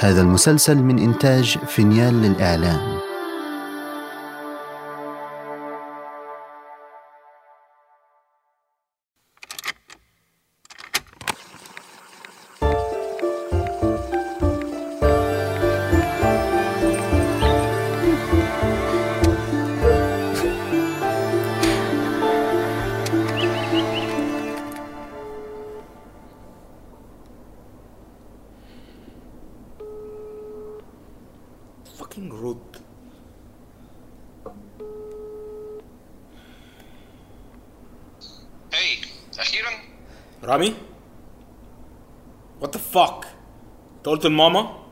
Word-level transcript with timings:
هذا 0.00 0.20
المسلسل 0.20 0.76
من 0.76 0.98
إنتاج 0.98 1.58
فينيال 1.58 2.22
للإعلام. 2.22 2.98
Fucking 32.18 32.32
رد 32.32 32.76
هاي 38.74 39.00
أخيرا. 39.38 39.70
رامي؟ 40.42 40.74
What 42.60 42.76
the 42.76 42.82
fuck 42.82 43.24
أنت 43.96 44.06
قلت 44.06 44.26
لماما؟ 44.26 44.86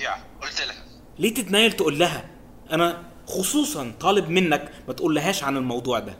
يا 0.00 0.24
قلت 0.42 0.60
لها. 0.60 0.84
ليه 1.18 1.34
تتنايل 1.34 1.72
تقول 1.72 1.98
لها؟ 1.98 2.30
أنا 2.72 3.10
خصوصا 3.26 3.94
طالب 4.00 4.28
منك 4.28 4.72
ما 4.88 4.94
تقول 4.94 5.14
لهاش 5.14 5.44
عن 5.44 5.56
الموضوع 5.56 5.98
ده. 5.98 6.18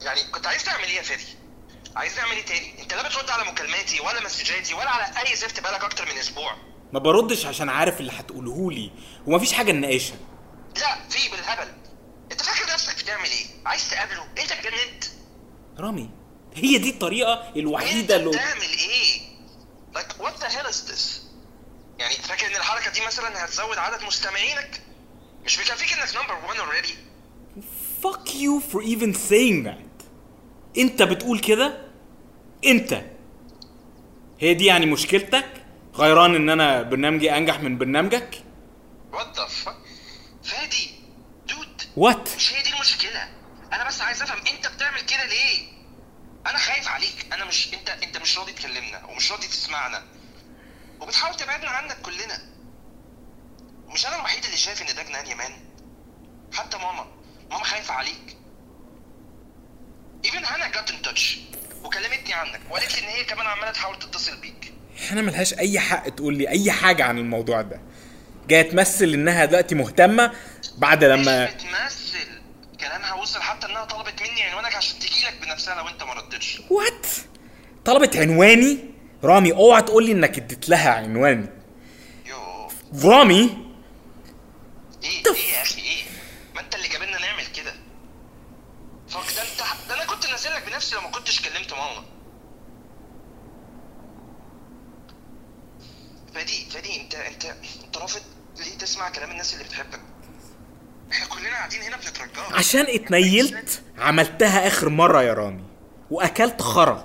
يعني 0.00 0.20
كنت 0.32 0.46
عايز 0.46 0.64
تعمل 0.64 0.84
إيه 0.84 0.96
يا 0.96 1.02
فادي؟ 1.02 1.26
عايز 1.96 2.18
نعمل 2.18 2.32
إيه 2.32 2.44
تاني؟ 2.44 2.82
أنت 2.82 2.94
لا 2.94 3.08
بترد 3.08 3.30
على 3.30 3.50
مكالماتي 3.50 4.00
ولا 4.00 4.24
مسجاتي 4.24 4.74
ولا 4.74 4.90
على 4.90 5.28
أي 5.28 5.36
زفت 5.36 5.60
بقالك 5.60 5.84
أكتر 5.84 6.04
من 6.06 6.18
أسبوع. 6.18 6.52
ما 6.92 6.98
بردش 6.98 7.46
عشان 7.46 7.68
عارف 7.68 8.00
اللي 8.00 8.12
هتقوله 8.12 8.70
لي. 8.72 8.90
ومفيش 9.26 9.52
حاجة 9.52 9.72
نناقشها. 9.72 10.16
لا 10.76 11.08
في 11.08 11.30
بالهبل. 11.30 11.68
انت 12.32 12.42
فاكر 12.42 12.72
نفسك 12.72 13.02
بتعمل 13.02 13.24
إيه؟ 13.24 13.46
عايز 13.66 13.90
تقابله؟ 13.90 14.22
انت 14.24 14.52
اتجننت 14.52 15.04
رامي 15.78 16.10
هي 16.54 16.78
دي 16.78 16.90
الطريقة 16.90 17.52
الوحيدة 17.56 18.00
انت 18.16 18.26
اللي 18.26 18.30
بتعمل 18.30 18.60
إيه؟ 18.62 19.20
Like 19.94 20.22
what 20.24 20.40
the 20.42 20.46
hell 20.46 20.70
is 20.72 20.90
this? 20.90 21.20
يعني 21.98 22.14
فاكر 22.14 22.46
ان 22.46 22.56
الحركة 22.56 22.90
دي 22.92 23.06
مثلا 23.06 23.44
هتزود 23.44 23.78
عدد 23.78 24.04
مستمعينك؟ 24.04 24.82
مش 25.44 25.56
بيكفيك 25.58 25.92
انك 25.92 26.16
نمبر 26.16 26.34
1 26.48 26.58
already. 26.58 26.90
Fuck 28.02 28.28
you 28.34 28.72
for 28.72 28.82
even 28.82 29.14
saying 29.30 29.66
that. 29.66 30.04
انت 30.78 31.02
بتقول 31.02 31.38
كده؟ 31.38 31.86
انت. 32.66 33.02
هي 34.40 34.54
دي 34.54 34.64
يعني 34.64 34.86
مشكلتك؟ 34.86 35.65
غيران 35.98 36.34
إن 36.34 36.50
أنا 36.50 36.82
برنامجي 36.82 37.36
أنجح 37.36 37.60
من 37.60 37.78
برنامجك؟ 37.78 38.42
What 39.12 39.36
the 39.36 39.48
fuck 39.64 39.76
فادي 40.44 40.90
دود 41.48 41.82
وات 41.96 42.28
مش 42.36 42.54
هي 42.54 42.62
دي 42.62 42.72
المشكلة. 42.74 43.28
أنا 43.72 43.88
بس 43.88 44.00
عايز 44.00 44.22
أفهم 44.22 44.46
أنت 44.46 44.66
بتعمل 44.66 45.00
كده 45.00 45.24
ليه؟ 45.26 45.68
أنا 46.46 46.58
خايف 46.58 46.88
عليك. 46.88 47.32
أنا 47.32 47.44
مش 47.44 47.74
أنت 47.74 47.88
أنت 47.88 48.16
مش 48.18 48.38
راضي 48.38 48.52
تكلمنا 48.52 49.04
ومش 49.04 49.32
راضي 49.32 49.46
تسمعنا. 49.46 50.04
وبتحاول 51.00 51.34
تبعدنا 51.36 51.70
عنك 51.70 52.00
كلنا. 52.00 52.42
مش 53.86 54.06
أنا 54.06 54.16
الوحيد 54.16 54.44
اللي 54.44 54.56
شايف 54.56 54.82
إن 54.82 54.96
ده 54.96 55.02
جنان 55.02 55.26
يا 55.26 55.34
مان. 55.34 55.52
حتى 56.54 56.78
ماما. 56.78 57.06
ماما 57.50 57.64
خايفة 57.64 57.94
عليك. 57.94 58.36
Even 60.26 60.52
هانا 60.52 60.68
got 60.68 60.90
in 60.90 61.02
touch 61.02 61.38
وكلمتني 61.84 62.34
عنك 62.34 62.60
وقالت 62.70 62.94
لي 62.94 63.04
إن 63.04 63.08
هي 63.08 63.24
كمان 63.24 63.46
عمالة 63.46 63.70
تحاول 63.70 63.98
تتصل 63.98 64.36
بيك. 64.36 64.75
أنا 65.12 65.22
ملهاش 65.22 65.54
اي 65.54 65.80
حق 65.80 66.08
تقول 66.08 66.38
لي 66.38 66.48
اي 66.48 66.70
حاجة 66.72 67.04
عن 67.04 67.18
الموضوع 67.18 67.62
ده. 67.62 67.80
جاية 68.48 68.62
تمثل 68.70 69.04
انها 69.04 69.44
دلوقتي 69.44 69.74
مهتمة 69.74 70.32
بعد 70.78 71.04
لما 71.04 71.44
مش 71.46 71.50
بتمثل. 71.52 72.28
كلامها 72.80 73.14
وصل 73.14 73.40
حتى 73.40 73.66
إنها 73.66 73.84
طلبت 73.84 74.22
مني 74.22 74.42
عنوانك 74.42 74.74
عشان 74.74 74.98
تجيلك 74.98 75.34
بنفسها 75.42 75.74
لو 75.74 75.88
أنت 75.88 76.02
ما 76.02 76.14
ردتش. 76.14 76.60
وات 76.70 77.06
طلبت 77.84 78.16
عنواني؟ 78.16 78.78
رامي 79.24 79.52
اوعى 79.52 79.82
تقول 79.82 80.06
لي 80.06 80.12
انك 80.12 80.38
اديت 80.38 80.68
لها 80.68 80.90
عنواني 80.90 81.46
يو. 82.26 82.68
رامي؟ 83.10 83.66
إيه 85.04 85.10
إيه 85.10 85.52
يا 85.56 85.62
أخي 85.62 85.80
إيه؟ 85.80 86.02
ما 86.54 86.60
انت 86.60 86.74
اللي 86.74 86.88
جابلنا 86.88 87.18
نعمل 87.20 87.46
كده. 87.46 87.74
فك 89.08 89.36
ده 89.36 89.42
انت 89.42 89.88
ده 89.88 89.94
أنا 89.94 90.04
كنت 90.04 90.26
نازل 90.26 90.50
لك 90.54 90.62
بنفسي 90.66 90.94
لو 90.94 91.00
ما 91.00 91.08
كنتش 91.10 91.40
كلمت 91.42 91.72
ماما. 91.72 92.04
فادي 96.36 96.66
فادي 96.70 97.00
انت 97.00 97.14
انت 97.14 97.44
انت 97.84 97.98
رافض 97.98 98.20
ليه 98.58 98.78
تسمع 98.78 99.10
كلام 99.10 99.30
الناس 99.30 99.52
اللي 99.54 99.64
بتحبك؟ 99.64 100.00
إحنا 101.12 101.26
كلنا 101.26 101.48
قاعدين 101.48 101.82
هنا 101.82 101.96
بنترجاك. 101.96 102.52
عشان 102.52 102.86
اتنيلت 102.88 103.82
عملتها 103.98 104.66
آخر 104.66 104.88
مرة 104.88 105.22
يا 105.22 105.32
رامي 105.32 105.64
وأكلت 106.10 106.62
خرا. 106.62 107.04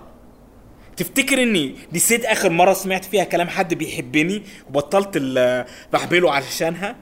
تفتكر 0.98 1.44
إني 1.44 1.76
نسيت 1.94 2.26
آخر 2.26 2.50
مرة 2.50 2.74
سمعت 2.74 3.06
فيها 3.06 3.24
كلام 3.24 3.50
حد 3.50 3.74
بيحبني 3.74 4.44
وبطلت 4.70 5.18
بحبله 5.94 6.32
علشانها؟ 6.34 6.96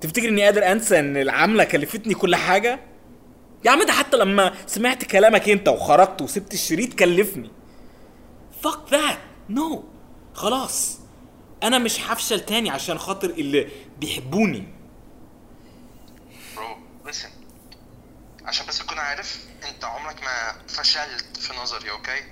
تفتكر 0.00 0.28
إني 0.28 0.44
قادر 0.44 0.72
أنسى 0.72 0.98
إن 0.98 1.16
العملة 1.16 1.64
كلفتني 1.64 2.14
كل 2.14 2.36
حاجة؟ 2.36 2.80
يا 3.64 3.70
عم 3.70 3.82
ده 3.86 3.92
حتى 3.92 4.16
لما 4.16 4.54
سمعت 4.66 5.04
كلامك 5.04 5.48
أنت 5.48 5.68
وخرجت 5.68 6.22
وسبت 6.22 6.54
الشريط 6.54 6.94
كلفني. 6.94 7.50
Fuck 8.64 8.90
that. 8.90 9.18
No. 9.54 9.78
خلاص. 10.34 11.03
أنا 11.64 11.78
مش 11.78 12.00
هفشل 12.00 12.40
تاني 12.40 12.70
عشان 12.70 12.98
خاطر 12.98 13.30
اللي 13.30 13.68
بيحبوني. 13.98 14.68
bro 16.56 16.76
listen. 17.06 17.28
عشان 18.44 18.66
بس 18.66 18.78
تكون 18.78 18.98
عارف 18.98 19.44
أنت 19.68 19.84
عمرك 19.84 20.22
ما 20.22 20.66
فشلت 20.68 21.36
في 21.36 21.52
نظري 21.62 21.90
okay 21.90 22.22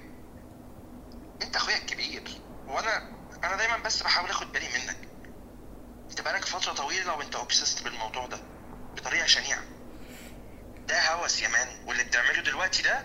أنت 1.42 1.56
أخويا 1.56 1.76
الكبير 1.76 2.22
وأنا 2.66 3.08
أنا 3.44 3.56
دايما 3.56 3.76
بس 3.76 4.02
بحاول 4.02 4.30
آخد 4.30 4.52
بالي 4.52 4.66
منك. 4.66 5.08
أنت 6.10 6.20
بقالك 6.20 6.44
فترة 6.44 6.72
طويلة 6.72 7.16
وأنت 7.16 7.34
obsessed 7.34 7.84
بالموضوع 7.84 8.26
ده 8.26 8.38
بطريقة 8.96 9.26
شنيعة. 9.26 9.62
ده 10.88 11.12
هوس 11.14 11.42
يا 11.42 11.48
man 11.48 11.68
واللي 11.86 12.04
بتعمله 12.04 12.42
دلوقتي 12.42 12.82
ده 12.82 13.04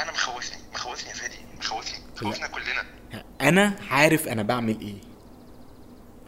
أنا 0.00 0.12
مخوفني 0.12 0.58
مخوفني 0.74 1.08
يا 1.10 1.14
فادي 1.14 1.38
مخوفني 1.58 1.98
مخوفنا 2.16 2.46
كلنا. 2.46 2.84
أنا 3.40 3.76
عارف 3.90 4.28
أنا 4.28 4.42
بعمل 4.42 4.80
إيه. 4.80 5.15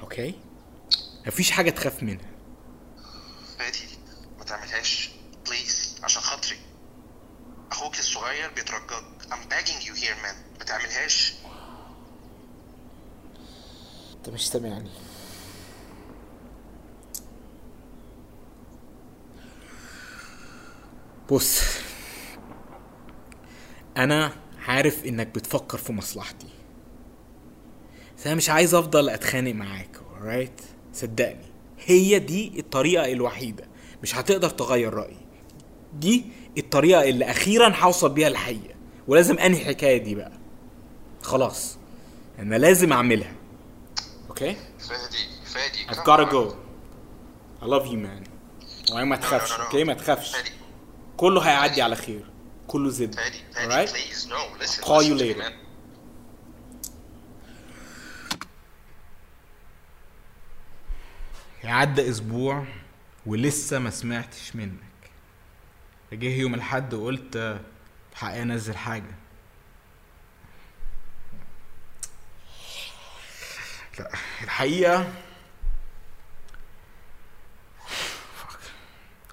Okay؟ 0.01 0.41
مفيش 1.27 1.51
حاجة 1.51 1.71
تخاف 1.71 2.03
منها. 2.03 2.31
فادي 3.59 3.89
ما 4.39 4.45
تعملهاش. 4.45 5.11
Please 5.47 6.01
عشان 6.03 6.23
خاطري. 6.23 6.59
أخوك 7.73 7.99
الصغير 7.99 8.51
بيترجاك. 8.51 9.05
I'm 9.31 9.53
begging 9.53 9.87
you 9.87 9.95
here 10.01 10.17
man. 10.25 10.59
ما 10.59 10.65
تعملهاش. 10.67 11.35
أنت 14.17 14.29
مش 14.29 14.49
سامعني. 14.49 14.91
بص 21.31 21.63
أنا 23.97 24.33
عارف 24.67 25.05
إنك 25.05 25.27
بتفكر 25.27 25.79
في 25.79 25.93
مصلحتي. 25.93 26.49
بس 28.19 28.27
أنا 28.27 28.35
مش 28.37 28.51
عايز 28.51 28.75
أفضل 28.75 29.09
أتخانق 29.09 29.53
معاك 29.53 29.97
alright 29.97 30.63
صدقني. 30.93 31.47
هي 31.87 32.19
دي 32.19 32.61
الطريقة 32.61 33.13
الوحيدة. 33.13 33.65
مش 34.03 34.15
هتقدر 34.15 34.51
تغير 34.51 34.95
رأيي. 34.95 35.27
دي 35.95 36.25
الطريقة 36.59 37.03
اللي 37.03 37.31
أخيرا 37.31 37.77
هوصل 37.77 38.09
بيها 38.09 38.29
الحقيقة. 38.29 38.75
ولازم 39.09 39.39
أنهي 39.39 39.63
الحكاية 39.63 39.99
دي 39.99 40.15
بقى. 40.15 40.33
خلاص. 41.23 41.79
أنا 42.39 42.57
لازم 42.57 42.93
أعملها. 42.93 43.33
أوكي؟ 44.29 44.57
فادي 44.79 45.29
فادي 45.45 45.87
I've 45.89 46.05
gotta 46.05 46.33
go. 46.33 46.55
I 47.63 47.67
love 47.67 47.87
you 47.87 47.97
man. 48.07 48.29
وما 48.93 49.05
ما 49.05 49.17
تخافش. 49.17 49.53
Okay؟ 49.53 49.85
ما 49.85 49.95
تخافش. 49.95 50.33
كله 51.17 51.41
هيعدي 51.41 51.83
على 51.83 51.97
خير. 51.97 52.25
كله 52.67 52.91
زب 52.91 53.15
فادي 53.15 53.39
فادي 53.55 53.87
alright 53.87 53.91
please. 53.91 54.29
No 54.29 54.63
listen 54.63 54.85
Call 54.85 55.03
you 55.03 55.15
later. 55.21 55.68
عدى 61.69 62.11
أسبوع 62.11 62.65
ولسه 63.27 63.79
ما 63.79 63.91
سمعتش 63.91 64.57
منك. 64.57 64.79
جه 66.13 66.27
يوم 66.27 66.55
الحد 66.55 66.95
وقلت 66.95 67.61
حقي 68.15 68.43
أنزل 68.43 68.77
حاجة. 68.77 69.15
لا 73.99 74.11
الحقيقة. 74.43 75.13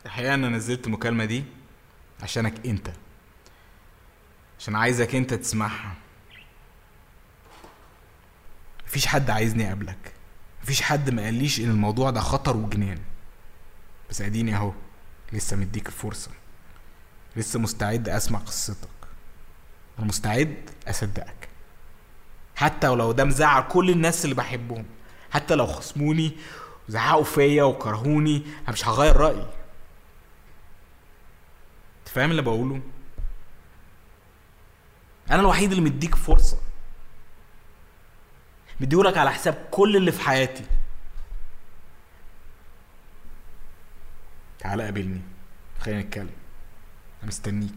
الحقيقة 0.05 0.33
أنا 0.33 0.49
نزلت 0.49 0.87
المكالمة 0.87 1.25
دي 1.25 1.43
عشانك 2.21 2.65
أنت. 2.65 2.91
عشان 4.59 4.75
عايزك 4.75 5.15
أنت 5.15 5.33
تسمعها. 5.33 5.95
مفيش 8.87 9.07
حد 9.07 9.29
عايزني 9.29 9.67
أقابلك. 9.67 10.14
مفيش 10.65 10.81
حد 10.81 11.09
ما 11.09 11.23
قاليش 11.23 11.59
إن 11.59 11.69
الموضوع 11.69 12.09
ده 12.09 12.19
خطر 12.19 12.57
وجنان. 12.57 12.99
بس 14.09 14.21
اديني 14.21 14.55
أهو 14.55 14.73
لسه 15.33 15.57
مديك 15.57 15.87
الفرصة. 15.87 16.31
لسه 17.35 17.59
مستعد 17.59 18.09
أسمع 18.09 18.39
قصتك. 18.39 18.87
أنا 19.99 20.07
مستعد 20.07 20.69
أصدقك. 20.87 21.49
حتى 22.55 22.87
ولو 22.87 23.11
ده 23.11 23.25
مزعل 23.25 23.63
كل 23.63 23.89
الناس 23.89 24.25
اللي 24.25 24.35
بحبهم. 24.35 24.85
حتى 25.31 25.55
لو 25.55 25.65
خصموني 25.67 26.31
وزعقوا 26.89 27.23
فيا 27.23 27.63
وكرهوني 27.63 28.43
أنا 28.63 28.71
مش 28.71 28.87
هغير 28.87 29.17
رأيي. 29.17 29.47
أنت 31.99 32.07
فاهم 32.07 32.31
اللي 32.31 32.41
بقوله؟ 32.41 32.81
أنا 35.31 35.39
الوحيد 35.39 35.71
اللي 35.71 35.83
مديك 35.83 36.15
فرصة. 36.15 36.57
مديهولك 38.79 39.17
على 39.17 39.31
حساب 39.31 39.67
كل 39.71 39.95
اللي 39.95 40.11
في 40.11 40.21
حياتي. 40.21 40.63
تعالى 44.59 44.83
قابلني. 44.83 45.21
خلينا 45.79 46.01
نتكلم. 46.01 46.29
أنا 47.19 47.27
مستنيك. 47.27 47.75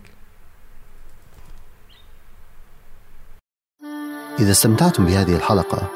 إذا 4.39 4.51
استمتعتم 4.51 5.07
بهذه 5.07 5.37
الحلقة 5.37 5.91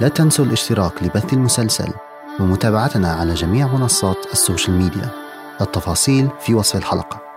لا 0.00 0.08
تنسوا 0.08 0.44
الاشتراك 0.44 1.02
لبث 1.02 1.32
المسلسل 1.32 1.92
ومتابعتنا 2.40 3.12
على 3.12 3.34
جميع 3.34 3.66
منصات 3.66 4.26
السوشيال 4.32 4.76
ميديا. 4.76 5.10
التفاصيل 5.60 6.28
في 6.40 6.54
وصف 6.54 6.76
الحلقة. 6.76 7.27